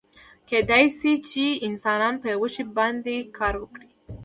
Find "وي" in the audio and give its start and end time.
3.95-4.01